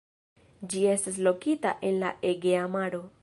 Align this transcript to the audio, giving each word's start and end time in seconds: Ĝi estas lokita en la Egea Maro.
Ĝi 0.71 0.81
estas 0.93 1.19
lokita 1.27 1.75
en 1.91 2.01
la 2.05 2.13
Egea 2.33 2.67
Maro. 2.77 3.05